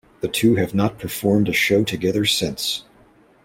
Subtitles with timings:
[0.21, 2.85] The two have not performed a show together since.